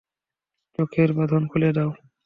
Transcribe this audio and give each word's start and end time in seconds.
চোখের 0.79 1.09
বাঁধন 1.13 1.43
খুলে 1.51 1.69
দাও। 1.73 1.89